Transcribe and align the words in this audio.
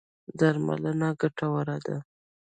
درملنه 0.39 1.09
ګټوره 1.21 1.77
ده. 1.85 1.97